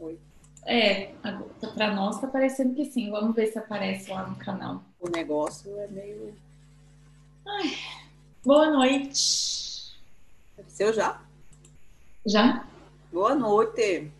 [0.00, 0.18] foi.
[0.66, 1.12] É,
[1.74, 3.10] para nós tá parecendo que sim.
[3.10, 4.82] Vamos ver se aparece lá no canal.
[4.98, 6.34] O negócio é meio.
[7.46, 7.76] Ai,
[8.44, 9.92] boa noite.
[10.54, 11.20] Apareceu já?
[12.26, 12.66] Já?
[13.12, 14.10] Boa noite.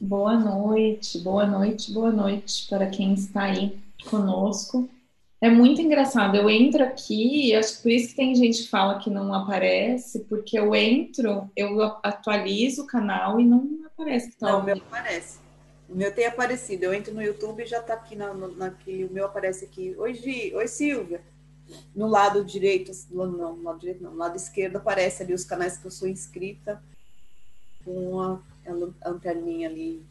[0.00, 3.78] Boa noite, boa noite, boa noite para quem está aí
[4.10, 4.88] conosco.
[5.40, 6.36] É muito engraçado.
[6.36, 9.32] Eu entro aqui, e acho que por isso que tem gente que fala que não
[9.32, 14.76] aparece, porque eu entro, eu atualizo o canal e não aparece tá Não, o meu
[14.76, 15.38] aparece.
[15.88, 16.84] O meu tem aparecido.
[16.84, 19.04] Eu entro no YouTube e já está aqui na, naquele.
[19.04, 19.94] O meu aparece aqui.
[19.96, 20.54] Oi, Gi.
[20.54, 21.22] Oi, Silvia.
[21.94, 25.78] No lado direito, não, no lado direito não, no lado esquerdo aparece ali os canais
[25.78, 26.82] que eu sou inscrita
[27.84, 30.04] com a, a lanterninha ali.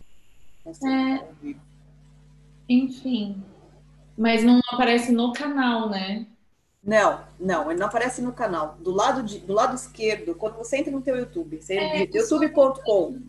[0.66, 1.54] É,
[2.68, 3.44] enfim,
[4.18, 6.26] mas não aparece no canal, né?
[6.84, 8.78] Não, não, ele não aparece no canal.
[8.80, 13.20] Do lado, de, do lado esquerdo, quando você entra no teu YouTube, você é, youtube.com.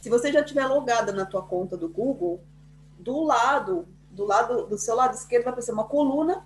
[0.00, 2.40] Se você já tiver logada na tua conta do Google,
[2.98, 6.44] do lado, do lado do seu lado esquerdo vai aparecer uma coluna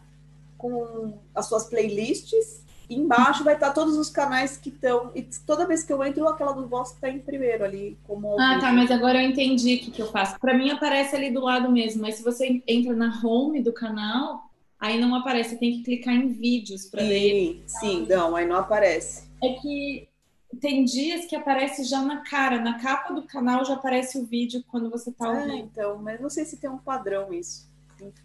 [0.59, 5.11] com as suas playlists e embaixo vai estar todos os canais que estão.
[5.15, 7.99] E toda vez que eu entro, aquela do vosso está em primeiro ali.
[8.05, 10.39] Como ah, tá, mas agora eu entendi o que, que eu faço.
[10.39, 14.51] Para mim aparece ali do lado mesmo, mas se você entra na home do canal,
[14.79, 17.63] aí não aparece, tem que clicar em vídeos para ler.
[17.67, 19.29] Sim, não, aí não aparece.
[19.43, 20.09] É que
[20.55, 24.63] tem dias que aparece já na cara, na capa do canal já aparece o vídeo
[24.69, 25.53] quando você está ouvindo.
[25.53, 27.73] É, então, mas não sei se tem um padrão isso.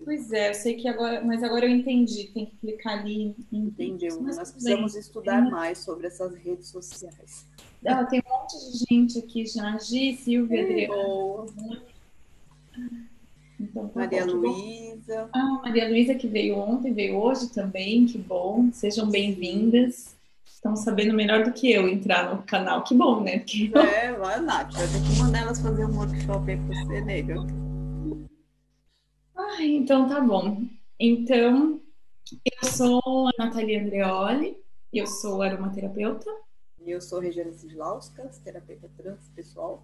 [0.03, 3.35] Pois é, eu sei que agora, mas agora eu entendi, tem que clicar ali.
[3.51, 5.01] Entendi, mas nós precisamos bem.
[5.01, 5.51] estudar tem...
[5.51, 7.45] mais sobre essas redes sociais.
[7.85, 11.81] Ah, tem um monte de gente aqui já, Gi, Silvia, Adriana.
[13.59, 15.29] Então, tá Maria Luísa.
[15.33, 18.69] Ah, Maria Luísa que veio ontem, veio hoje também, que bom.
[18.73, 20.18] Sejam bem-vindas.
[20.59, 23.39] Estão sabendo melhor do que eu entrar no canal, que bom, né?
[23.39, 23.71] Porque...
[23.77, 27.35] É, vai, Nath, vai ter que mandar elas fazer um workshop aí pra você, nega.
[29.37, 30.63] Ah, então tá bom.
[30.99, 31.79] Então,
[32.45, 32.99] eu sou
[33.29, 34.57] a Natalia Andreoli,
[34.93, 36.29] eu sou aromaterapeuta.
[36.85, 39.81] E eu sou Regiane Sidlauskas, terapeuta transpessoal.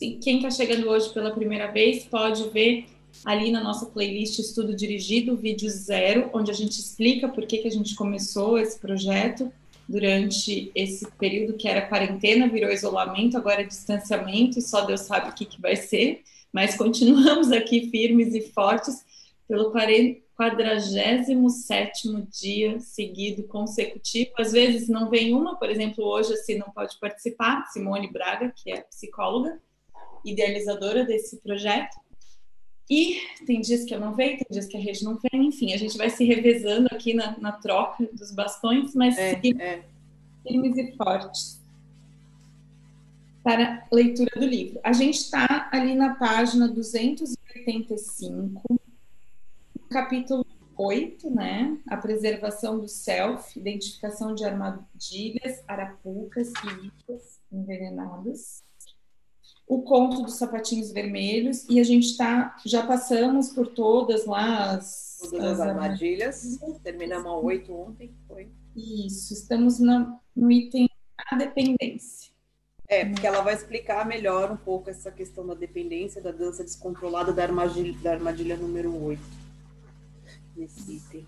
[0.00, 2.86] E quem está chegando hoje pela primeira vez pode ver
[3.24, 7.68] ali na nossa playlist Estudo Dirigido, vídeo zero, onde a gente explica por que, que
[7.68, 9.52] a gente começou esse projeto
[9.90, 15.30] durante esse período que era quarentena, virou isolamento, agora é distanciamento e só Deus sabe
[15.30, 19.04] o que, que vai ser mas continuamos aqui firmes e fortes
[19.46, 21.32] pelo 47
[22.30, 24.30] dia seguido consecutivo.
[24.38, 28.72] Às vezes não vem uma, por exemplo, hoje assim não pode participar, Simone Braga, que
[28.72, 29.60] é psicóloga,
[30.24, 31.96] idealizadora desse projeto.
[32.90, 35.72] E tem dias que eu não venho, tem dias que a rede não vem, enfim,
[35.72, 39.84] a gente vai se revezando aqui na, na troca dos bastões, mas é, é.
[40.42, 41.60] firmes e fortes
[43.42, 44.78] para leitura do livro.
[44.82, 48.80] A gente está ali na página 285,
[49.88, 50.44] capítulo
[50.76, 51.78] 8, né?
[51.88, 56.90] A preservação do self, identificação de armadilhas, arapucas e
[57.52, 58.64] envenenadas.
[59.70, 65.20] O conto dos sapatinhos vermelhos, e a gente está, já passamos por todas lá as,
[65.30, 66.58] todas as, as armadilhas.
[66.82, 68.48] Terminamos a 8 ontem, foi?
[68.74, 72.32] Isso, estamos na, no item a dependência.
[72.88, 77.32] É, porque ela vai explicar melhor um pouco essa questão da dependência, da dança descontrolada
[77.32, 79.22] da armadilha, da armadilha número 8.
[80.56, 81.24] Nesse item.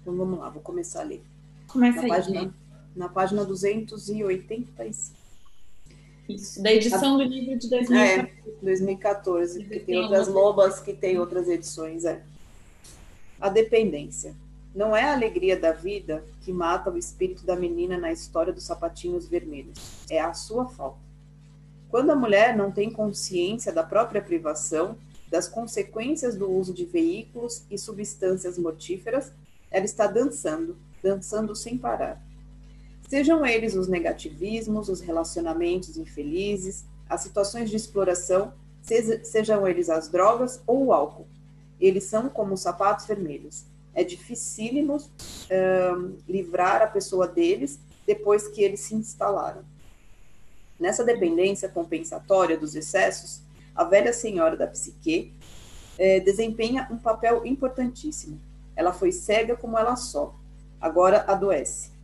[0.00, 1.22] Então vamos lá, vou começar a ler.
[1.68, 2.08] Começa na aí.
[2.08, 2.54] Página,
[2.96, 5.15] na página 285.
[6.28, 8.30] Isso, da edição do livro de 2014.
[8.30, 12.22] É, 2014, porque tem outras lobas que tem outras edições, é.
[13.40, 14.34] A dependência.
[14.74, 18.64] Não é a alegria da vida que mata o espírito da menina na história dos
[18.64, 19.78] sapatinhos vermelhos,
[20.10, 20.98] é a sua falta.
[21.88, 24.98] Quando a mulher não tem consciência da própria privação,
[25.30, 29.32] das consequências do uso de veículos e substâncias mortíferas,
[29.70, 32.22] ela está dançando, dançando sem parar.
[33.08, 38.52] Sejam eles os negativismos, os relacionamentos infelizes, as situações de exploração,
[39.22, 41.26] sejam eles as drogas ou o álcool.
[41.80, 43.64] Eles são como os sapatos vermelhos
[43.96, 44.98] é dificílimo
[46.28, 49.64] livrar a pessoa deles depois que eles se instalaram.
[50.78, 53.40] Nessa dependência compensatória dos excessos,
[53.74, 55.32] a velha senhora da psique
[55.98, 58.38] eh, desempenha um papel importantíssimo.
[58.76, 60.34] Ela foi cega como ela só,
[60.78, 61.95] agora adoece.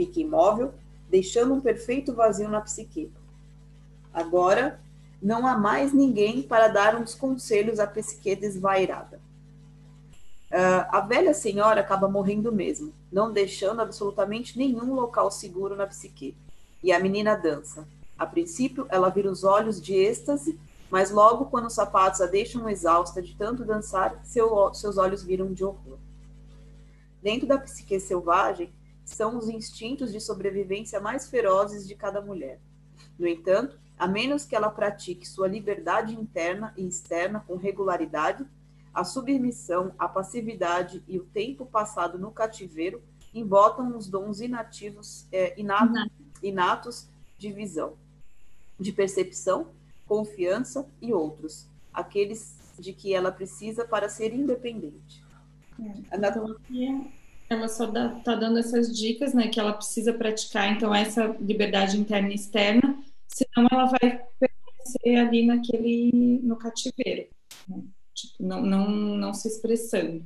[0.00, 0.72] Fica imóvel,
[1.10, 3.12] deixando um perfeito vazio na psique.
[4.14, 4.80] Agora
[5.20, 9.20] não há mais ninguém para dar uns conselhos à psique desvairada.
[10.50, 16.34] Uh, a velha senhora acaba morrendo mesmo, não deixando absolutamente nenhum local seguro na psique.
[16.82, 17.86] E a menina dança.
[18.18, 20.58] A princípio, ela vira os olhos de êxtase,
[20.88, 25.52] mas logo, quando os sapatos a deixam exausta de tanto dançar, seu, seus olhos viram
[25.52, 25.98] de horror.
[27.22, 28.72] Dentro da psique selvagem,
[29.14, 32.60] são os instintos de sobrevivência mais ferozes de cada mulher.
[33.18, 38.46] No entanto, a menos que ela pratique sua liberdade interna e externa com regularidade,
[38.94, 43.02] a submissão, a passividade e o tempo passado no cativeiro
[43.32, 46.06] embotam os dons inativos, é, inatos,
[46.42, 47.08] inatos
[47.38, 47.96] de visão,
[48.78, 49.68] de percepção,
[50.06, 55.22] confiança e outros, aqueles de que ela precisa para ser independente.
[55.78, 56.56] É, então,
[57.50, 62.30] ela só está dando essas dicas, né, que ela precisa praticar, então, essa liberdade interna
[62.30, 67.28] e externa, senão ela vai permanecer ali naquele, no cativeiro,
[67.68, 67.82] né?
[68.14, 70.24] tipo, não, não, não se expressando.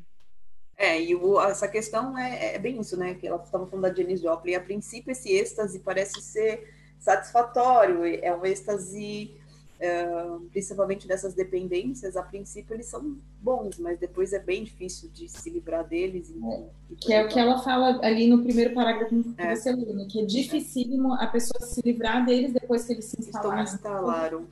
[0.77, 3.15] É, e o, essa questão é, é, bem isso, né?
[3.15, 4.55] Que ela estava falando da Janice Joplin.
[4.55, 6.69] A princípio, esse êxtase parece ser
[6.99, 9.37] satisfatório, é um êxtase,
[9.85, 12.17] uh, principalmente dessas dependências.
[12.17, 16.31] A princípio, eles são bons, mas depois é bem difícil de se livrar deles.
[16.31, 19.55] E, é, e que é o que ela fala ali no primeiro parágrafo que é.
[19.55, 20.07] você leu, né?
[20.11, 23.63] Que é dificílimo a pessoa se livrar deles depois que eles se instalaram.
[23.63, 24.47] instalaram.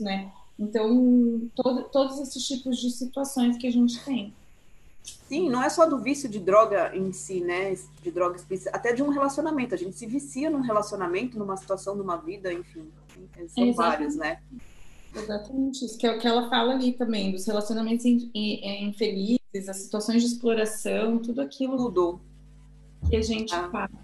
[0.00, 0.30] Né?
[0.58, 4.34] Então, todo, todos esses tipos de situações que a gente tem.
[5.28, 7.74] Sim, não é só do vício de droga em si, né?
[8.02, 8.38] De droga
[8.72, 9.74] até de um relacionamento.
[9.74, 12.88] A gente se vicia num relacionamento, numa situação, numa vida, enfim.
[13.48, 14.40] São vários, né?
[15.18, 20.22] Exatamente isso, que é o que ela fala ali também, dos relacionamentos infelizes, as situações
[20.22, 21.76] de exploração, tudo aquilo.
[21.76, 22.20] Tudo.
[23.08, 23.94] Que a gente ah, passa.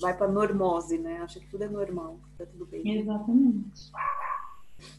[0.00, 1.18] Vai para normose, né?
[1.18, 3.00] Acha que tudo é normal, tá tudo bem.
[3.00, 3.90] Exatamente.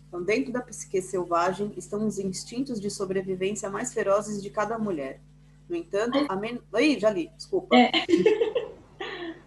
[0.08, 5.22] Então, dentro da psique selvagem estão os instintos de sobrevivência mais ferozes de cada mulher.
[5.70, 6.60] No entanto, a men...
[6.80, 7.76] Ih, já li, desculpa.
[7.76, 7.92] É.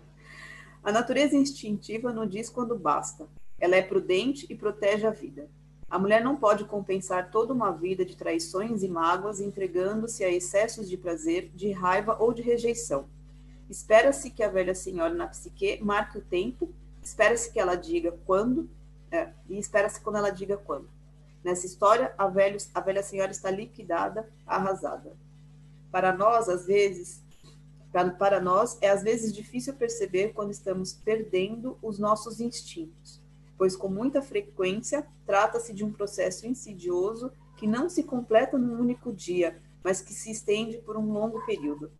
[0.85, 3.27] a natureza instintiva não diz quando basta.
[3.59, 5.49] Ela é prudente e protege a vida.
[5.91, 10.89] A mulher não pode compensar toda uma vida de traições e mágoas entregando-se a excessos
[10.89, 13.09] de prazer, de raiva ou de rejeição.
[13.69, 16.73] Espera-se que a velha senhora na psique marque o tempo,
[17.03, 18.71] espera-se que ela diga quando,
[19.11, 20.89] é, e espera-se quando ela diga quando.
[21.43, 25.17] Nessa história, a, a velha senhora está liquidada, arrasada.
[25.91, 27.21] Para nós, às vezes,
[28.19, 33.20] para nós, é às vezes difícil perceber quando estamos perdendo os nossos instintos,
[33.61, 39.13] pois com muita frequência trata-se de um processo insidioso que não se completa num único
[39.13, 41.93] dia, mas que se estende por um longo período.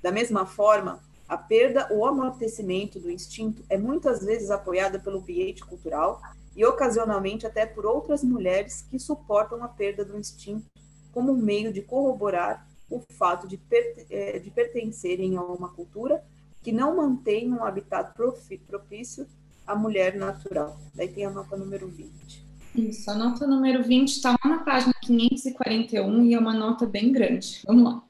[0.00, 5.64] Da mesma forma, a perda ou amortecimento do instinto é muitas vezes apoiada pelo ambiente
[5.64, 6.22] cultural
[6.54, 10.70] e ocasionalmente até por outras mulheres que suportam a perda do instinto
[11.10, 16.24] como um meio de corroborar o fato de, de pertencerem a uma cultura
[16.62, 19.26] que não mantém um habitat propício
[19.68, 20.80] à mulher natural.
[20.94, 22.10] Daí tem a nota número 20.
[22.74, 27.12] Isso, a nota número 20 está lá na página 541 e é uma nota bem
[27.12, 27.60] grande.
[27.66, 28.02] Vamos lá.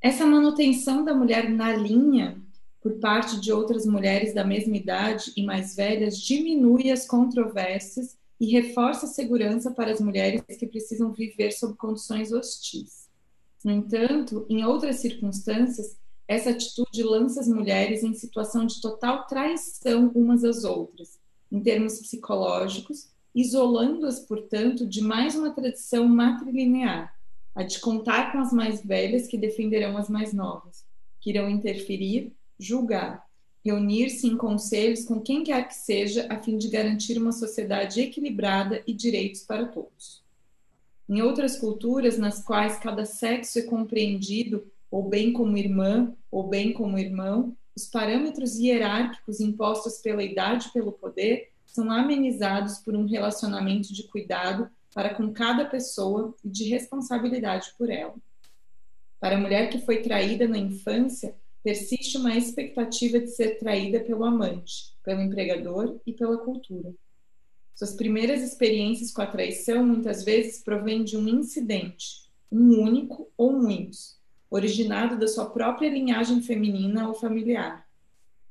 [0.00, 2.40] Essa manutenção da mulher na linha
[2.80, 8.46] por parte de outras mulheres da mesma idade e mais velhas diminui as controvérsias e
[8.52, 13.08] reforça a segurança para as mulheres que precisam viver sob condições hostis.
[13.64, 15.96] No entanto, em outras circunstâncias,
[16.28, 21.18] essa atitude lança as mulheres em situação de total traição umas às outras,
[21.50, 27.14] em termos psicológicos, isolando-as, portanto, de mais uma tradição matrilinear,
[27.54, 30.84] a de contar com as mais velhas que defenderão as mais novas,
[31.18, 33.26] que irão interferir, julgar,
[33.64, 38.82] reunir-se em conselhos com quem quer que seja, a fim de garantir uma sociedade equilibrada
[38.86, 40.22] e direitos para todos.
[41.08, 46.72] Em outras culturas, nas quais cada sexo é compreendido ou bem como irmã ou bem
[46.72, 53.06] como irmão, os parâmetros hierárquicos impostos pela idade e pelo poder são amenizados por um
[53.06, 58.14] relacionamento de cuidado para com cada pessoa e de responsabilidade por ela.
[59.20, 64.24] Para a mulher que foi traída na infância, persiste uma expectativa de ser traída pelo
[64.24, 66.92] amante, pelo empregador e pela cultura.
[67.74, 73.52] Suas primeiras experiências com a traição muitas vezes provêm de um incidente, um único ou
[73.52, 74.17] muitos,
[74.50, 77.86] originado da sua própria linhagem feminina ou familiar.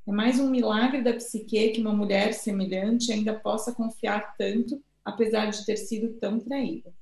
[0.06, 5.50] É mais um milagre da psique que uma mulher semelhante ainda possa confiar tanto apesar
[5.50, 6.92] de ter sido tão traída.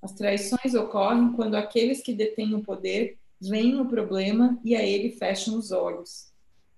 [0.00, 5.10] As traições ocorrem quando aqueles que detêm o poder veem o problema e a ele
[5.10, 6.32] fecham os olhos.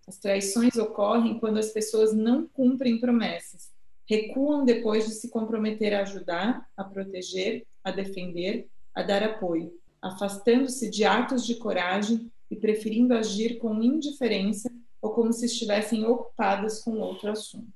[0.07, 3.71] As traições ocorrem quando as pessoas não cumprem promessas,
[4.09, 10.91] recuam depois de se comprometer a ajudar, a proteger, a defender, a dar apoio, afastando-se
[10.91, 16.99] de atos de coragem e preferindo agir com indiferença ou como se estivessem ocupadas com
[16.99, 17.69] outro assunto.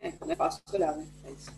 [0.00, 1.06] É, não é fácil olhar, né?
[1.24, 1.50] É isso.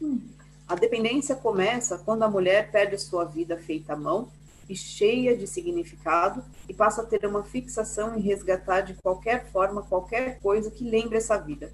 [0.00, 0.20] Hum.
[0.68, 4.30] A dependência começa quando a mulher perde sua vida feita à mão
[4.68, 9.82] e cheia de significado e passa a ter uma fixação em resgatar de qualquer forma
[9.82, 11.72] qualquer coisa que lembre essa vida.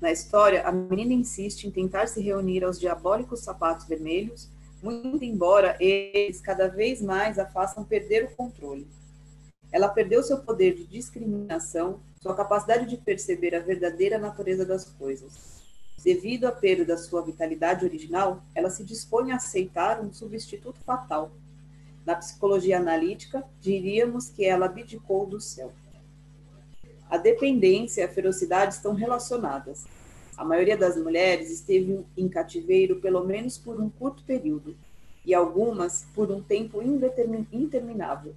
[0.00, 4.50] Na história, a menina insiste em tentar se reunir aos diabólicos sapatos vermelhos,
[4.82, 8.86] muito embora eles cada vez mais a façam perder o controle.
[9.72, 15.56] Ela perdeu seu poder de discriminação, sua capacidade de perceber a verdadeira natureza das coisas.
[16.02, 21.32] Devido à perda da sua vitalidade original, ela se dispõe a aceitar um substituto fatal.
[22.04, 25.72] Na psicologia analítica, diríamos que ela abdicou do céu.
[27.10, 29.84] A dependência e a ferocidade estão relacionadas.
[30.36, 34.76] A maioria das mulheres esteve em cativeiro pelo menos por um curto período,
[35.24, 38.34] e algumas por um tempo interminável.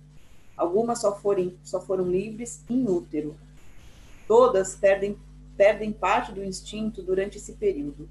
[0.57, 3.35] Algumas só, forem, só foram livres em útero.
[4.27, 5.17] Todas perdem
[5.55, 8.07] perdem parte do instinto durante esse período.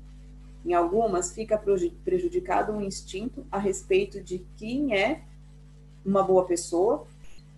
[0.66, 1.57] Em algumas, fica
[2.04, 5.23] prejudicado um instinto a respeito de quem é
[6.04, 7.07] uma boa pessoa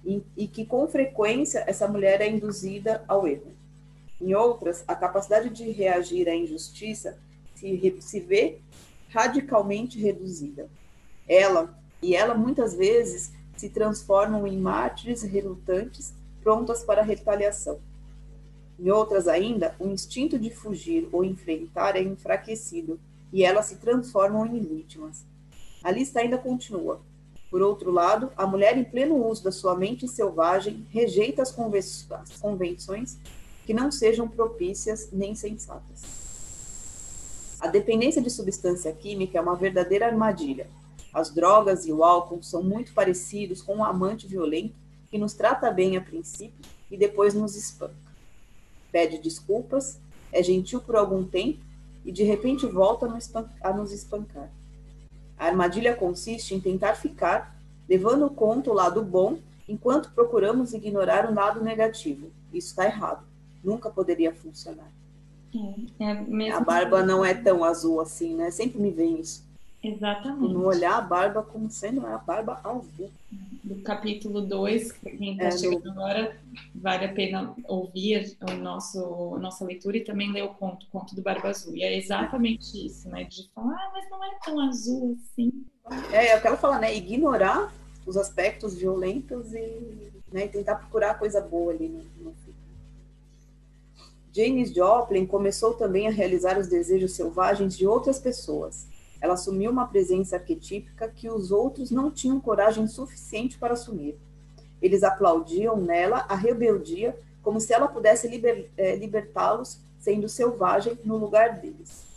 [0.05, 3.51] e, e que, com frequência, essa mulher é induzida ao erro.
[4.21, 7.19] Em outras, a capacidade de reagir à injustiça
[7.55, 8.59] se, se vê
[9.09, 10.69] radicalmente reduzida.
[11.29, 17.79] Ela e ela muitas vezes se transformam em mártires relutantes, prontas para a retaliação.
[18.79, 22.99] Em outras ainda, o instinto de fugir ou enfrentar é enfraquecido
[23.33, 25.25] e elas se transformam em vítimas.
[25.83, 27.01] A lista ainda continua.
[27.51, 33.19] Por outro lado, a mulher, em pleno uso da sua mente selvagem, rejeita as convenções
[33.67, 36.03] que não sejam propícias nem sensatas.
[37.61, 40.67] A dependência de substância química é uma verdadeira armadilha.
[41.13, 44.75] As drogas e o álcool são muito parecidos com um amante violento
[45.11, 48.11] que nos trata bem a princípio e depois nos espanca
[48.91, 49.99] pede desculpas,
[50.33, 51.61] é gentil por algum tempo
[52.05, 53.07] e de repente volta
[53.63, 54.51] a nos espancar.
[55.39, 57.57] A armadilha consiste em tentar ficar,
[57.89, 59.39] levando conta o lado bom,
[59.69, 62.31] enquanto procuramos ignorar o lado negativo.
[62.53, 63.25] Isso está errado.
[63.63, 64.91] Nunca poderia funcionar.
[65.99, 68.51] É, é a barba não é tão azul assim, né?
[68.51, 69.45] Sempre me vem isso.
[69.83, 70.53] Exatamente.
[70.53, 73.11] Não olhar a barba como sendo a barba azul.
[73.63, 75.91] Do capítulo 2, quem está é, chegando do...
[75.91, 76.37] agora,
[76.75, 80.91] vale a pena ouvir o nosso, a nossa leitura e também ler o conto, o
[80.91, 81.77] conto do Barba Azul.
[81.77, 83.25] E é exatamente isso, né?
[83.25, 85.53] De falar, ah, mas não é tão azul assim.
[86.11, 86.95] É, é o que ela fala, né?
[86.97, 87.73] Ignorar
[88.07, 92.35] os aspectos violentos e, né, tentar procurar coisa boa ali no, no
[94.33, 98.87] James Joplin começou também a realizar os desejos selvagens de outras pessoas
[99.21, 104.19] ela assumiu uma presença arquetípica que os outros não tinham coragem suficiente para assumir.
[104.81, 111.19] Eles aplaudiam nela a rebeldia como se ela pudesse liber, é, libertá-los sendo selvagem no
[111.19, 112.09] lugar deles.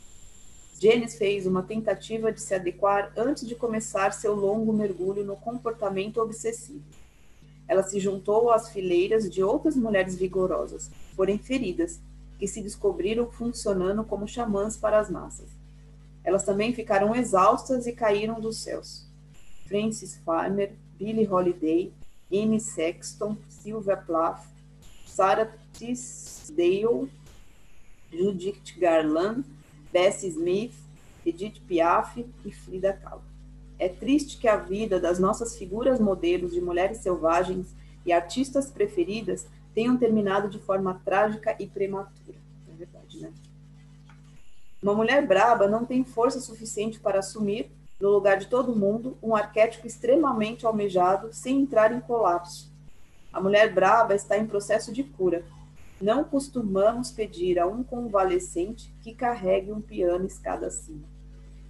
[0.80, 6.22] Janice fez uma tentativa de se adequar antes de começar seu longo mergulho no comportamento
[6.22, 6.84] obsessivo.
[7.74, 12.00] Ela se juntou às fileiras de outras mulheres vigorosas, porém feridas,
[12.38, 15.50] que se descobriram funcionando como xamãs para as massas.
[16.24, 19.08] Elas também ficaram exaustas e caíram dos céus.
[19.66, 21.92] Francis Farmer, Billie Holiday,
[22.32, 24.46] Amy Sexton, Sylvia Plath,
[25.08, 27.10] Sarah Tisdale,
[28.12, 29.46] Judith Garland,
[29.92, 30.76] Bessie Smith,
[31.26, 33.33] Edith Piaf e Frida Kahlo.
[33.84, 37.76] É triste que a vida das nossas figuras modelos de mulheres selvagens
[38.06, 42.38] e artistas preferidas tenham terminado de forma trágica e prematura.
[42.72, 43.34] É verdade, né?
[44.82, 49.36] Uma mulher braba não tem força suficiente para assumir, no lugar de todo mundo, um
[49.36, 52.72] arquétipo extremamente almejado sem entrar em colapso.
[53.34, 55.44] A mulher braba está em processo de cura.
[56.00, 61.13] Não costumamos pedir a um convalescente que carregue um piano escada acima.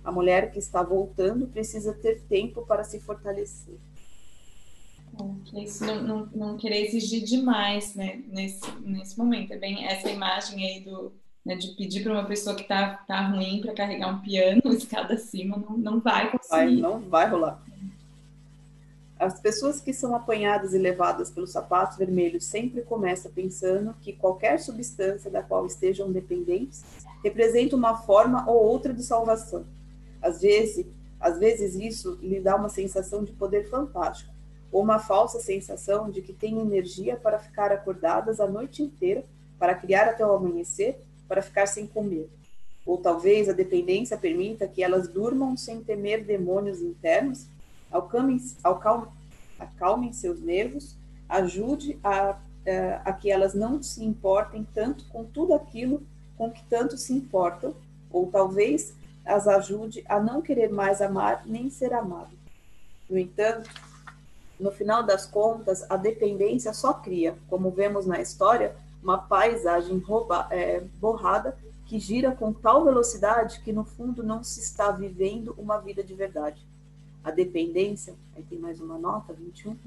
[0.03, 3.75] A mulher que está voltando precisa ter tempo para se fortalecer.
[5.55, 9.53] Isso não, não, não querer exigir demais né, nesse, nesse momento.
[9.53, 11.13] É bem essa imagem aí do,
[11.45, 15.13] né, de pedir para uma pessoa que está tá ruim para carregar um piano escada
[15.13, 16.49] acima, não, não vai conseguir.
[16.49, 17.63] Vai, não vai rolar.
[19.19, 24.59] As pessoas que são apanhadas e levadas pelos sapatos vermelhos sempre começam pensando que qualquer
[24.59, 26.83] substância da qual estejam dependentes
[27.23, 29.65] representa uma forma ou outra de salvação.
[30.23, 30.85] Às vezes,
[31.19, 34.33] às vezes isso lhe dá uma sensação de poder fantástico,
[34.71, 39.23] ou uma falsa sensação de que têm energia para ficar acordadas a noite inteira,
[39.59, 42.29] para criar até o amanhecer para ficar sem comer.
[42.85, 47.47] Ou talvez a dependência permita que elas durmam sem temer demônios internos,
[47.91, 49.09] acalmem, acalmem,
[49.59, 50.95] acalmem seus nervos,
[51.29, 52.39] ajude a, a,
[53.05, 56.01] a que elas não se importem tanto com tudo aquilo
[56.37, 57.73] com que tanto se importam,
[58.11, 58.93] ou talvez
[59.25, 62.35] as ajude a não querer mais amar nem ser amado.
[63.09, 63.69] No entanto,
[64.59, 70.47] no final das contas, a dependência só cria, como vemos na história, uma paisagem rouba,
[70.49, 75.77] é, borrada que gira com tal velocidade que no fundo não se está vivendo uma
[75.79, 76.65] vida de verdade.
[77.23, 79.77] A dependência, aí tem mais uma nota, 21,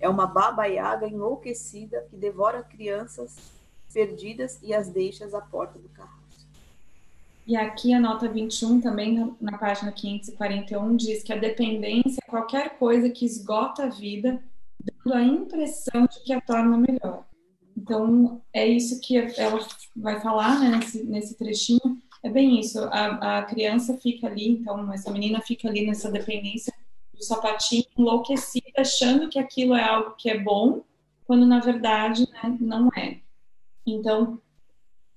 [0.00, 3.36] é uma baba-yaga enlouquecida que devora crianças
[3.92, 6.21] perdidas e as deixa à porta do carro.
[7.46, 12.78] E aqui a nota 21 também na página 541 diz que a dependência é qualquer
[12.78, 14.42] coisa que esgota a vida,
[14.80, 17.26] dando a impressão de que a torna melhor.
[17.76, 19.58] Então é isso que ela
[19.96, 22.00] vai falar né, nesse, nesse trechinho.
[22.22, 22.78] É bem isso.
[22.84, 26.72] A, a criança fica ali, então essa menina fica ali nessa dependência
[27.12, 30.84] do sapatinho enlouquecida, achando que aquilo é algo que é bom,
[31.24, 33.18] quando na verdade né, não é.
[33.84, 34.40] Então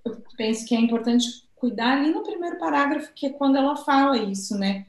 [0.03, 4.17] eu penso que é importante cuidar ali no primeiro parágrafo, que é quando ela fala
[4.17, 4.85] isso, né?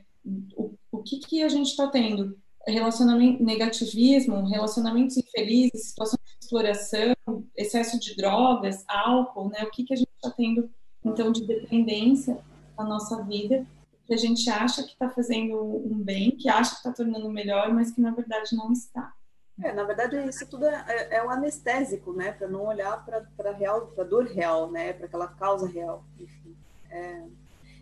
[0.54, 2.36] O, o que, que a gente está tendo?
[2.68, 7.14] Relacionamento, negativismo, relacionamentos infelizes, situações de exploração,
[7.56, 9.62] excesso de drogas, álcool, né?
[9.62, 10.68] O que, que a gente está tendo,
[11.02, 12.38] então, de dependência
[12.76, 13.66] na nossa vida,
[14.06, 17.72] que a gente acha que está fazendo um bem, que acha que está tornando melhor,
[17.72, 19.14] mas que na verdade não está.
[19.62, 22.32] É, na verdade, isso tudo é, é, é um anestésico, né?
[22.32, 24.92] Para não olhar para a real, para dor real, né?
[24.92, 26.04] Para aquela causa real.
[26.18, 26.54] Enfim.
[26.90, 27.22] É,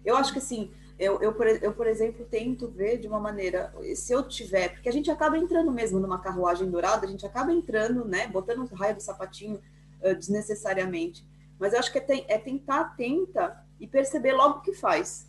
[0.04, 4.12] eu acho que assim, eu, eu, eu, por exemplo, tento ver de uma maneira, se
[4.12, 8.04] eu tiver, porque a gente acaba entrando mesmo numa carruagem dourada, a gente acaba entrando,
[8.04, 9.60] né, botando o raio do sapatinho
[10.00, 11.24] uh, desnecessariamente.
[11.58, 15.26] Mas eu acho que é, é tentar atenta e perceber logo o que faz.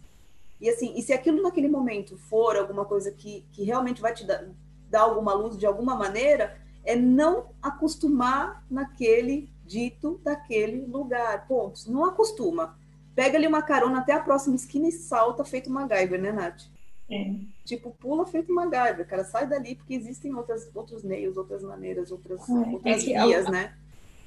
[0.62, 4.26] E assim, e se aquilo naquele momento for alguma coisa que, que realmente vai te
[4.26, 4.48] dar,
[4.90, 11.48] dar alguma luz de alguma maneira, é não acostumar naquele dito daquele lugar.
[11.48, 11.88] Pontos.
[11.88, 12.78] Não acostuma
[13.16, 16.64] pega ali uma carona até a próxima esquina e salta feito uma MacGyver, né, Nath?
[17.10, 17.36] É.
[17.64, 22.12] Tipo, pula feito uma MacGyver, cara, sai dali porque existem outras, outros meios, outras maneiras,
[22.12, 22.54] outras, é.
[22.54, 23.74] outras é vias, a, né?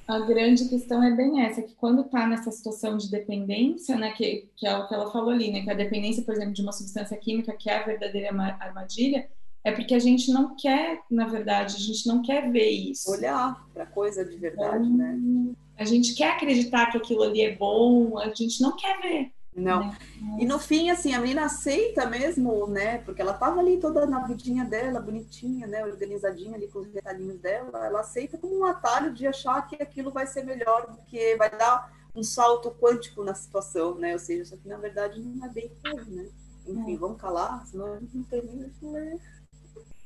[0.07, 4.49] A grande questão é bem essa, que quando tá nessa situação de dependência, né, que,
[4.55, 6.71] que é o que ela falou ali, né, que a dependência, por exemplo, de uma
[6.71, 9.29] substância química, que é a verdadeira armadilha,
[9.63, 13.11] é porque a gente não quer, na verdade, a gente não quer ver isso.
[13.11, 15.53] Olhar para coisa de verdade, então, né?
[15.79, 19.31] A gente quer acreditar que aquilo ali é bom, a gente não quer ver.
[19.55, 19.87] Não.
[19.87, 19.97] Né?
[20.39, 22.97] E no fim, assim, a menina aceita mesmo, né?
[22.99, 25.85] Porque ela tava ali toda na vidinha dela, bonitinha, né?
[25.85, 27.85] Organizadinha ali com os detalhinhos dela.
[27.85, 31.89] Ela aceita como um atalho de achar que aquilo vai ser melhor, porque vai dar
[32.13, 34.11] um salto quântico na situação, né?
[34.13, 36.27] Ou seja, só que na verdade não é bem isso, né?
[36.67, 36.97] Enfim, é.
[36.97, 39.17] vamos calar, senão a gente não termina de ler.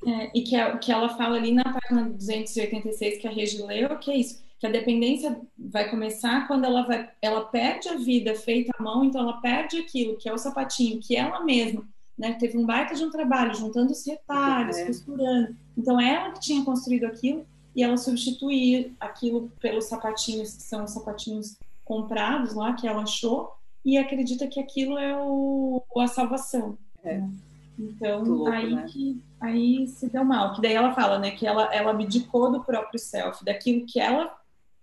[0.05, 3.97] É, e que, a, que ela fala ali na página 286 que a Regi leu,
[3.97, 8.33] que é isso que a dependência vai começar quando ela vai, ela perde a vida
[8.33, 11.85] feita à mão, então ela perde aquilo que é o sapatinho, que ela mesma,
[12.17, 14.85] né, teve um baita de um trabalho juntando os retalhos, é.
[14.85, 15.53] costurando.
[15.77, 17.45] Então ela que tinha construído aquilo
[17.75, 23.51] e ela substituir aquilo pelos sapatinhos que são os sapatinhos comprados lá que ela achou
[23.83, 26.77] e acredita que aquilo é o, a salvação.
[27.03, 27.17] É.
[27.17, 27.29] Né?
[27.77, 28.85] Então louco, aí né?
[28.87, 30.53] que aí se deu mal.
[30.53, 34.33] Que daí ela fala, né, que ela ela abdicou do próprio self, daquilo que ela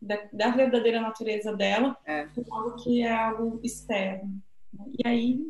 [0.01, 2.27] da, da verdadeira natureza dela é.
[2.27, 4.41] por algo que é algo externo.
[4.99, 5.41] E aí,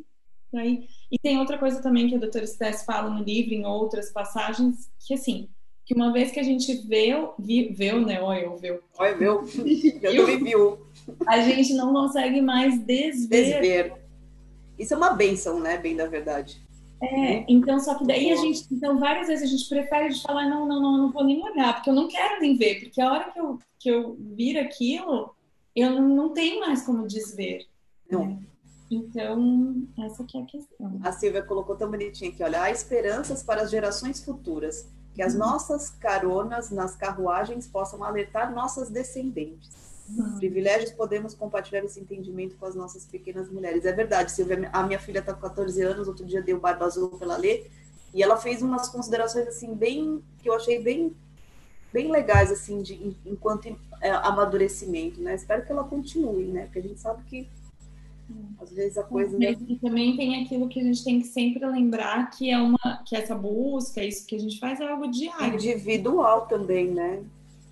[0.54, 0.88] aí.
[1.10, 4.90] E tem outra coisa também que a doutora Stess fala no livro, em outras passagens,
[5.06, 5.48] que assim,
[5.84, 8.20] que uma vez que a gente vê, vi, viu, né?
[8.20, 8.80] Olha, eu viu.
[8.98, 9.44] Olha, viu.
[10.02, 10.86] Eu também viu.
[11.26, 13.60] A gente não consegue mais desver.
[13.60, 13.92] Desver.
[14.78, 15.76] Isso é uma benção, né?
[15.76, 16.60] Bem da verdade.
[17.02, 20.46] É, então, só que daí a gente, então, várias vezes a gente prefere de falar,
[20.48, 23.10] não, não, não, não vou nem olhar, porque eu não quero nem ver, porque a
[23.10, 25.34] hora que eu, que eu vir aquilo,
[25.74, 27.66] eu não, não tenho mais como desver.
[28.10, 28.26] Não.
[28.26, 28.38] Né?
[28.90, 31.00] Então, essa que é a questão.
[31.02, 35.32] A Silvia colocou tão bonitinho aqui, olha, há esperanças para as gerações futuras, que as
[35.32, 35.40] uhum.
[35.40, 39.89] nossas caronas nas carruagens possam alertar nossas descendentes.
[40.16, 40.38] Uhum.
[40.38, 43.84] Privilégios podemos compartilhar esse entendimento com as nossas pequenas mulheres.
[43.84, 47.10] É verdade, Silvia, a minha filha está com 14 anos, outro dia deu barba azul
[47.10, 47.64] pela Lê,
[48.12, 51.14] e ela fez umas considerações assim bem que eu achei bem
[51.92, 55.34] bem legais assim de enquanto é, amadurecimento, né?
[55.34, 56.64] Espero que ela continue, né?
[56.64, 57.48] Porque a gente sabe que
[58.60, 59.56] às vezes a coisa né?
[59.68, 63.16] e também tem aquilo que a gente tem que sempre lembrar que é uma que
[63.16, 67.24] essa busca, isso que a gente faz é algo diário, individual também, né?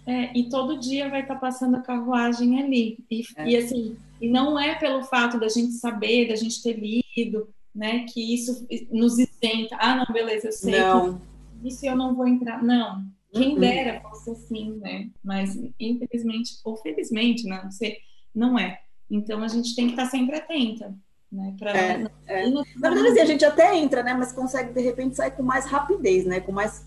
[0.08, 2.98] É, e todo dia vai estar tá passando a carruagem ali.
[3.10, 3.50] E, é.
[3.50, 8.06] e, assim, e não é pelo fato da gente saber, da gente ter lido, né,
[8.08, 9.76] que isso nos isenta.
[9.78, 10.80] Ah, não, beleza, eu sei.
[10.80, 11.20] Não.
[11.60, 12.62] Que isso eu não vou entrar.
[12.62, 13.04] Não.
[13.34, 13.60] Quem uhum.
[13.60, 15.10] dera fosse assim, né?
[15.22, 17.60] Mas infelizmente, ou felizmente, né?
[17.62, 17.98] não sei,
[18.34, 18.80] não é.
[19.10, 20.96] Então a gente tem que estar sempre atenta.
[21.30, 22.48] Né, pra, é, é.
[22.48, 24.14] Não, Na verdade, assim, a gente até entra, né?
[24.14, 26.40] Mas consegue de repente sair com mais rapidez, né?
[26.40, 26.86] Com mais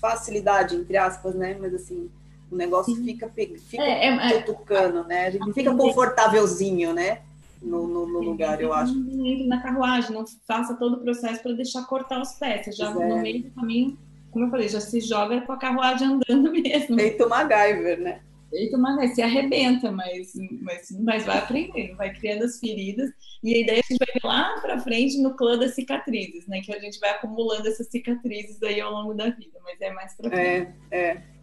[0.00, 1.58] facilidade, entre aspas, né?
[1.60, 2.08] Mas assim,
[2.54, 5.26] o negócio fica, fica é, é, cutucando, né?
[5.26, 7.20] A gente fica confortávelzinho, né?
[7.60, 8.94] No, no, no lugar, eu acho.
[8.94, 12.66] Não entre na carruagem, não faça todo o processo para deixar cortar os pés.
[12.66, 13.22] Você já no é.
[13.22, 13.98] meio do caminho,
[14.30, 16.96] como eu falei, já se joga com a carruagem andando mesmo.
[16.96, 18.20] Feito MacGyver, né?
[18.50, 23.10] Feito MacGyver, se arrebenta, mas, mas, mas vai aprendendo, vai criando as feridas.
[23.42, 25.74] E a ideia é que a gente vai ver lá para frente no clã das
[25.74, 26.60] cicatrizes, né?
[26.60, 30.14] Que a gente vai acumulando essas cicatrizes aí ao longo da vida, mas é mais
[30.14, 30.72] para frente.
[30.90, 31.33] É, é.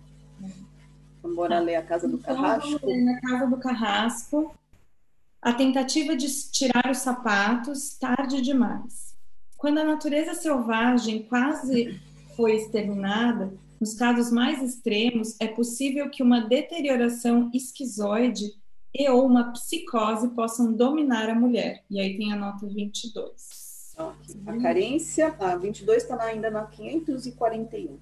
[1.22, 2.96] Vamos embora ler a Casa do então, Carrasco.
[3.04, 4.56] Na Casa do Carrasco.
[5.42, 9.16] A tentativa de tirar os sapatos tarde demais.
[9.58, 12.00] Quando a natureza selvagem quase
[12.36, 18.54] foi exterminada, nos casos mais extremos, é possível que uma deterioração esquizoide
[18.94, 21.84] e ou uma psicose possam dominar a mulher.
[21.90, 23.96] E aí tem a nota 22.
[23.98, 27.98] A carência, a 22 está ainda na 541.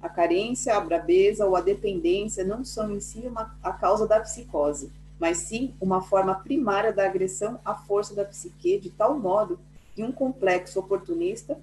[0.00, 4.20] A carência, a brabeza ou a dependência não são em si uma, a causa da
[4.20, 9.58] psicose, mas sim uma forma primária da agressão à força da psique, de tal modo
[9.94, 11.58] que um complexo oportunista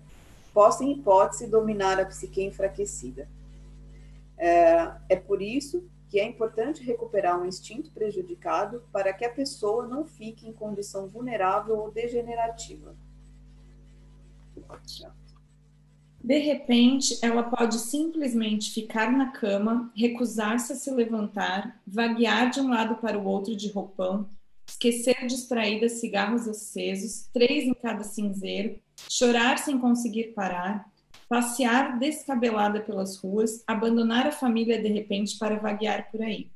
[0.53, 3.27] possa, em hipótese, dominar a psique enfraquecida.
[4.37, 9.87] É, é por isso que é importante recuperar um instinto prejudicado para que a pessoa
[9.87, 12.95] não fique em condição vulnerável ou degenerativa.
[16.25, 22.69] De repente, ela pode simplesmente ficar na cama, recusar-se a se levantar, vaguear de um
[22.69, 24.27] lado para o outro de roupão,
[24.67, 30.91] esquecer distraída cigarros acesos, três em cada cinzeiro, chorar sem conseguir parar,
[31.29, 36.49] passear descabelada pelas ruas, abandonar a família de repente para vaguear por aí.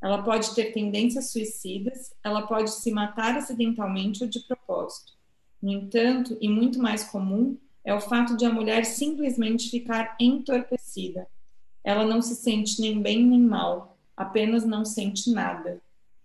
[0.00, 5.14] Ela pode ter tendências suicidas, ela pode se matar acidentalmente ou de propósito.
[5.60, 11.26] No entanto, e muito mais comum, é o fato de a mulher simplesmente ficar entorpecida.
[11.82, 15.80] Ela não se sente nem bem nem mal, apenas não sente nada.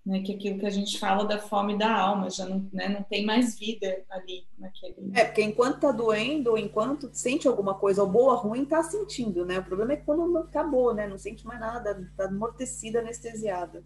[0.06, 2.88] Né, que é aquilo que a gente fala da fome da alma, já não, né,
[2.88, 4.96] não tem mais vida ali naquele.
[5.14, 9.46] É, porque enquanto tá doendo, enquanto sente alguma coisa, ou boa ou ruim, tá sentindo,
[9.46, 9.60] né?
[9.60, 11.06] O problema é quando acabou, né?
[11.06, 13.84] Não sente mais nada, tá amortecida, anestesiada.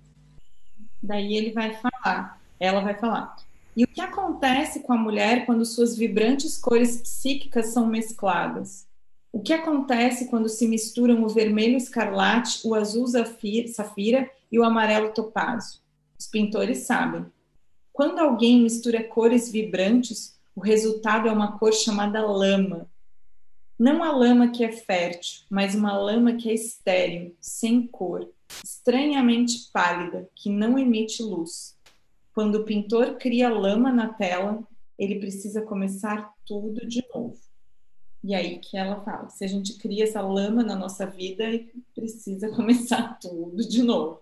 [1.01, 3.35] Daí ele vai falar, ela vai falar.
[3.75, 8.87] E o que acontece com a mulher quando suas vibrantes cores psíquicas são mescladas?
[9.31, 15.11] O que acontece quando se misturam o vermelho escarlate, o azul safira e o amarelo
[15.11, 15.79] topázio?
[16.19, 17.25] Os pintores sabem.
[17.91, 22.87] Quando alguém mistura cores vibrantes, o resultado é uma cor chamada lama.
[23.77, 28.29] Não a lama que é fértil, mas uma lama que é estéril, sem cor,
[28.63, 31.72] estranhamente pálida, que não emite luz.
[32.33, 34.63] Quando o pintor cria lama na tela,
[34.97, 37.37] ele precisa começar tudo de novo.
[38.23, 41.43] E aí que ela fala, se a gente cria essa lama na nossa vida,
[41.93, 44.21] precisa começar tudo de novo.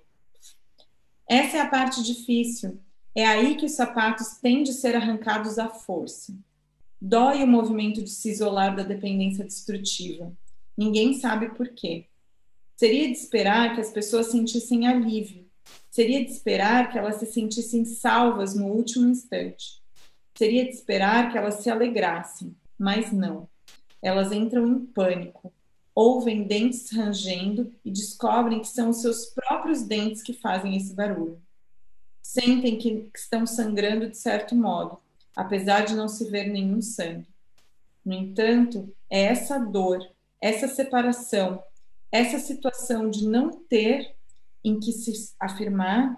[1.28, 2.80] Essa é a parte difícil.
[3.16, 6.34] É aí que os sapatos têm de ser arrancados à força.
[7.00, 10.34] Dói o movimento de se isolar da dependência destrutiva.
[10.78, 12.08] Ninguém sabe por quê.
[12.76, 15.41] Seria de esperar que as pessoas sentissem alívio,
[15.90, 19.82] Seria de esperar que elas se sentissem salvas no último instante.
[20.36, 23.48] Seria de esperar que elas se alegrassem, mas não.
[24.02, 25.54] Elas entram em pânico,
[25.94, 31.42] ouvem dentes rangendo e descobrem que são os seus próprios dentes que fazem esse barulho.
[32.22, 34.98] Sentem que estão sangrando de certo modo,
[35.36, 37.28] apesar de não se ver nenhum sangue.
[38.04, 40.00] No entanto, é essa dor,
[40.40, 41.62] essa separação,
[42.12, 44.16] essa situação de não ter
[44.64, 46.16] em que se afirmar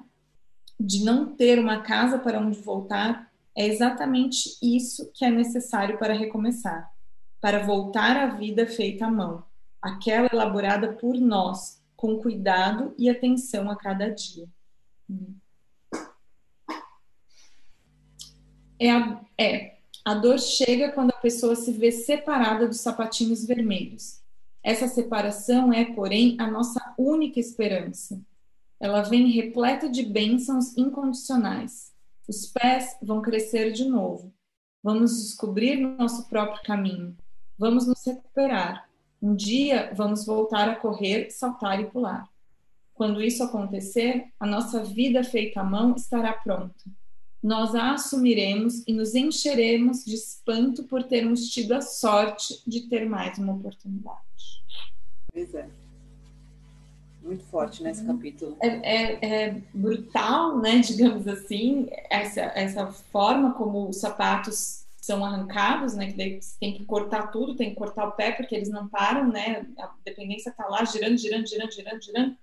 [0.80, 6.14] de não ter uma casa para onde voltar é exatamente isso que é necessário para
[6.14, 6.92] recomeçar,
[7.40, 9.44] para voltar à vida feita à mão,
[9.82, 14.48] aquela elaborada por nós, com cuidado e atenção a cada dia.
[18.80, 24.22] É a, é, a dor chega quando a pessoa se vê separada dos sapatinhos vermelhos.
[24.64, 28.20] Essa separação é, porém, a nossa única esperança
[28.84, 31.94] ela vem repleta de bênçãos incondicionais.
[32.28, 34.34] Os pés vão crescer de novo.
[34.84, 37.16] Vamos descobrir nosso próprio caminho.
[37.58, 38.90] Vamos nos recuperar.
[39.22, 42.28] Um dia vamos voltar a correr, saltar e pular.
[42.94, 46.84] Quando isso acontecer, a nossa vida feita à mão estará pronta.
[47.42, 53.08] Nós a assumiremos e nos encheremos de espanto por termos tido a sorte de ter
[53.08, 54.20] mais uma oportunidade.
[55.32, 55.83] Pois é.
[57.24, 58.08] Muito forte nesse uhum.
[58.08, 58.58] capítulo.
[58.62, 65.96] É, é, é, brutal, né, digamos assim, essa, essa forma como os sapatos são arrancados,
[65.96, 68.88] né, que daí tem que cortar tudo, tem que cortar o pé porque eles não
[68.88, 72.38] param, né, a dependência está lá girando, girando, girando, girando, girando,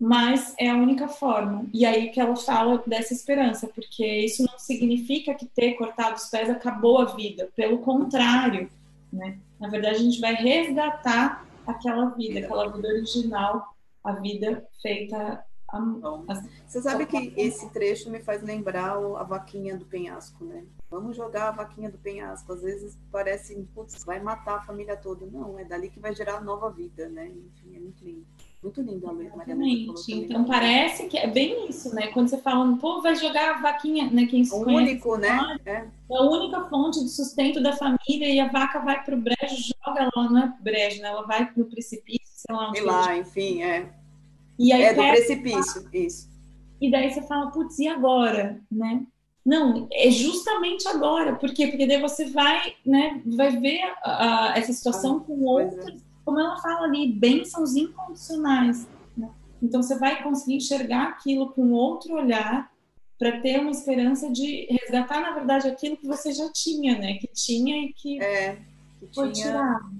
[0.00, 1.66] mas é a única forma.
[1.74, 6.26] E aí que ela fala dessa esperança, porque isso não significa que ter cortado os
[6.26, 8.70] pés acabou a vida, pelo contrário,
[9.12, 13.74] né, na verdade a gente vai resgatar aquela vida, aquela vida original
[14.08, 16.24] a vida feita a mão.
[16.66, 20.64] Você sabe que esse trecho me faz lembrar a vaquinha do penhasco, né?
[20.90, 22.50] Vamos jogar a vaquinha do penhasco.
[22.54, 25.26] Às vezes parece, putz, vai matar a família toda.
[25.26, 27.28] Não, é dali que vai gerar nova vida, né?
[27.28, 28.26] Enfim, é muito lindo.
[28.62, 30.12] Muito lindo a Maria Exatamente.
[30.14, 32.06] Então parece que é bem isso, né?
[32.08, 34.24] Quando você fala, pô, vai jogar a vaquinha, né?
[34.24, 35.58] Quem o único, né?
[35.66, 35.70] É.
[35.72, 35.88] é.
[36.10, 40.10] a única fonte de sustento da família e a vaca vai para o brejo, joga
[40.14, 41.08] ela, não é brejo, né?
[41.08, 42.72] Ela vai para o precipício, sei lá.
[42.74, 43.97] E lá, enfim, é.
[44.58, 46.28] E aí, é do precipício, fala, isso.
[46.80, 49.06] E daí você fala, putz, e agora, né?
[49.44, 51.36] Não, é justamente agora.
[51.36, 51.68] Por quê?
[51.68, 55.96] Porque daí você vai, né, vai ver uh, essa situação ah, com outras, é.
[56.24, 58.86] como ela fala ali, bênçãos incondicionais.
[59.16, 59.30] Né?
[59.62, 62.70] Então você vai conseguir enxergar aquilo com outro olhar
[63.18, 67.14] para ter uma esperança de resgatar, na verdade, aquilo que você já tinha, né?
[67.14, 68.58] Que tinha e que, é,
[69.00, 69.90] que foi tinha tirado.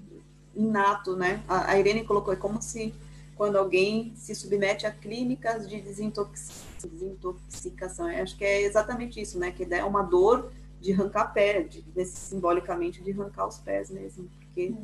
[0.55, 1.43] inato, né?
[1.49, 2.95] A Irene colocou, é como se
[3.39, 8.11] quando alguém se submete a clínicas de desintoxicação.
[8.11, 9.53] Eu acho que é exatamente isso, né?
[9.53, 14.75] Que é uma dor de arrancar pé, de, simbolicamente de arrancar os pés mesmo, porque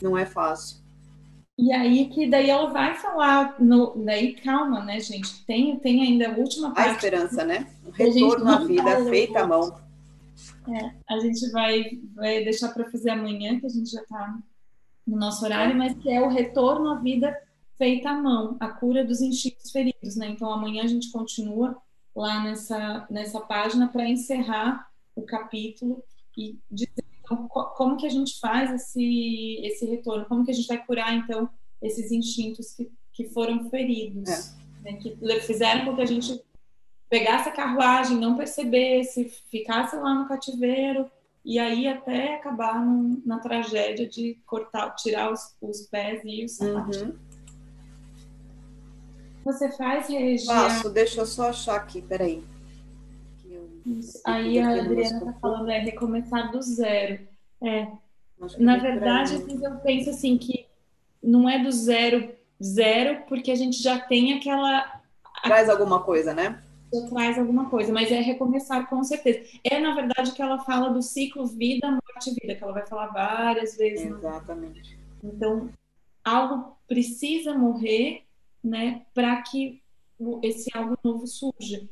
[0.00, 0.78] não é fácil.
[1.58, 5.44] E aí que daí ela vai falar, no, daí calma, né, gente?
[5.44, 6.88] Tem, tem ainda a última parte.
[6.88, 7.66] A esperança, né?
[7.84, 9.76] O retorno à vida feita à mão.
[10.68, 14.38] É, a gente vai, vai deixar para fazer amanhã, que a gente já está
[15.06, 17.36] no nosso horário, mas que é o retorno à vida
[17.84, 20.30] feita à mão, a cura dos instintos feridos, né?
[20.30, 21.76] Então amanhã a gente continua
[22.16, 26.02] lá nessa nessa página para encerrar o capítulo
[26.36, 30.66] e dizer então, como que a gente faz esse esse retorno, como que a gente
[30.66, 31.50] vai curar então
[31.82, 34.92] esses instintos que, que foram feridos, é.
[34.92, 34.92] né?
[34.94, 36.42] que fizeram com que a gente
[37.10, 41.10] pegasse a carruagem, não percebesse, ficasse lá no cativeiro
[41.44, 46.52] e aí até acabar num, na tragédia de cortar, tirar os, os pés e os
[46.52, 47.02] sapatos.
[47.02, 47.33] Uhum.
[49.44, 50.46] Você faz, Regia?
[50.46, 52.42] Faço, deixa eu só achar aqui, peraí.
[54.24, 57.20] Aí a Adriana está falando, é recomeçar do zero.
[57.62, 57.88] É.
[58.58, 60.66] Na verdade, eu penso assim que
[61.22, 62.30] não é do zero,
[62.62, 65.00] zero, porque a gente já tem aquela.
[65.42, 66.62] Traz alguma coisa, né?
[67.10, 69.40] Traz alguma coisa, mas é recomeçar com certeza.
[69.62, 73.08] É, na verdade, que ela fala do ciclo vida, morte vida, que ela vai falar
[73.08, 74.06] várias vezes.
[74.06, 74.98] Exatamente.
[75.22, 75.68] Então,
[76.24, 78.24] algo precisa morrer
[78.64, 79.82] né, para que
[80.42, 81.86] esse algo novo surja.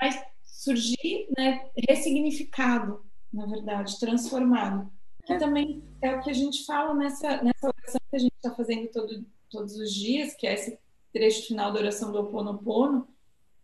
[0.00, 0.10] Vai
[0.42, 4.90] surgir, né, ressignificado, na verdade, transformado.
[5.24, 5.38] Que é.
[5.38, 8.88] também é o que a gente fala nessa, nessa oração que a gente está fazendo
[8.88, 10.78] todo, todos os dias, que é esse
[11.12, 13.08] trecho final da oração do Ho Oponopono,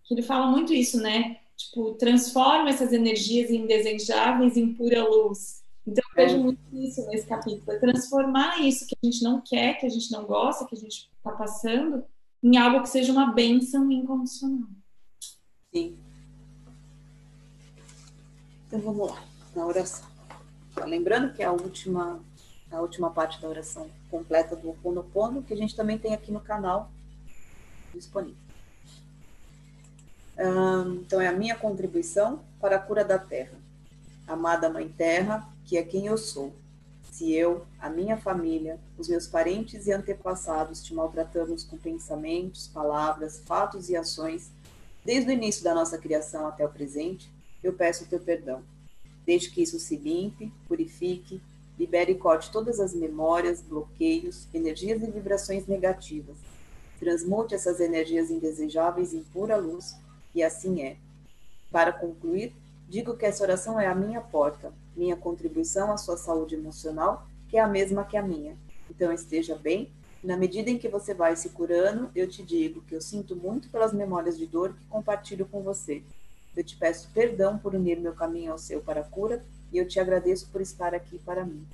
[0.05, 1.39] que ele fala muito isso, né?
[1.57, 5.63] Tipo, transforma essas energias indesejáveis em pura luz.
[5.87, 6.39] Então, eu vejo é.
[6.39, 7.73] muito isso nesse capítulo.
[7.73, 10.79] É transformar isso que a gente não quer, que a gente não gosta, que a
[10.79, 12.05] gente está passando,
[12.43, 14.69] em algo que seja uma bênção incondicional.
[15.73, 15.97] Sim.
[18.67, 19.23] Então vamos lá,
[19.55, 20.07] na oração.
[20.87, 22.21] Lembrando que é a última,
[22.71, 26.41] a última parte da oração completa do Oponopono, que a gente também tem aqui no
[26.41, 26.91] canal
[27.95, 28.41] disponível.
[31.03, 33.57] Então é a minha contribuição para a cura da Terra.
[34.27, 36.55] Amada Mãe Terra, que é quem eu sou
[37.13, 43.39] se eu, a minha família, os meus parentes e antepassados te maltratamos com pensamentos, palavras,
[43.45, 44.51] fatos e ações,
[45.05, 47.31] desde o início da nossa criação até o presente,
[47.63, 48.63] eu peço o teu perdão.
[49.27, 51.39] Desde que isso se limpe, purifique,
[51.79, 56.39] libere e corte todas as memórias, bloqueios, energias e vibrações negativas.
[56.99, 59.95] Transmute essas energias indesejáveis em pura luz,
[60.35, 60.97] e assim é.
[61.71, 62.55] Para concluir,
[62.93, 67.57] digo que essa oração é a minha porta, minha contribuição à sua saúde emocional, que
[67.57, 68.55] é a mesma que a minha.
[68.91, 69.91] Então esteja bem.
[70.23, 73.71] Na medida em que você vai se curando, eu te digo que eu sinto muito
[73.71, 76.03] pelas memórias de dor que compartilho com você.
[76.55, 79.89] Eu te peço perdão por unir meu caminho ao seu para a cura e eu
[79.89, 81.67] te agradeço por estar aqui para mim.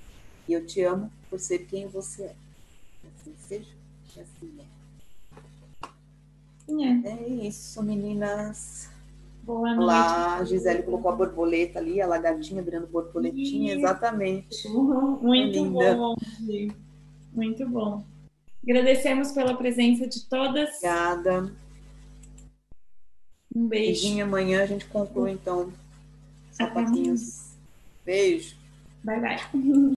[0.46, 2.34] E eu te amo por ser quem você é.
[3.08, 3.74] Assim seja,
[4.06, 4.68] assim é.
[7.04, 8.88] É isso, meninas.
[9.48, 9.86] Boa noite.
[9.86, 13.78] Lá, a Gisele colocou a borboleta ali, a lagartinha virando borboletinha, Isso.
[13.78, 14.68] exatamente.
[14.68, 15.18] Uhum.
[15.22, 15.94] Muito Linda.
[15.94, 16.14] bom,
[17.32, 18.04] muito bom.
[18.62, 20.68] Agradecemos pela presença de todas.
[20.76, 21.50] Obrigada.
[23.56, 24.02] Um beijo.
[24.02, 25.72] Beijinho, amanhã a gente conclui, então,
[26.52, 27.54] sapatinhos.
[28.04, 28.54] Beijo.
[29.02, 29.38] Bye, bye.